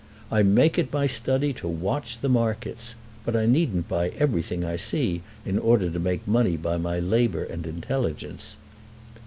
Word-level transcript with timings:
I 0.31 0.41
make 0.41 0.79
it 0.79 0.91
my 0.91 1.05
study 1.05 1.53
to 1.53 1.67
watch 1.67 2.21
the 2.21 2.27
markets; 2.27 2.95
but 3.23 3.35
I 3.35 3.45
needn't 3.45 3.87
buy 3.87 4.09
everything 4.17 4.65
I 4.65 4.75
see 4.75 5.21
in 5.45 5.59
order 5.59 5.91
to 5.91 5.99
make 5.99 6.27
money 6.27 6.57
by 6.57 6.77
my 6.77 6.97
labour 6.99 7.43
and 7.43 7.67
intelligence." 7.67 8.55